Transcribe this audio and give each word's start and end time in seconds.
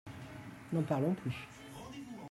N'en 0.73 0.81
parlons 0.81 1.13
plus. 1.13 1.47